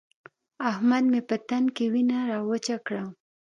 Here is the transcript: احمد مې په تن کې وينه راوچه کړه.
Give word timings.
احمد 0.69 1.03
مې 1.11 1.21
په 1.29 1.35
تن 1.47 1.63
کې 1.75 1.85
وينه 1.93 2.17
راوچه 2.31 2.75
کړه. 2.85 3.03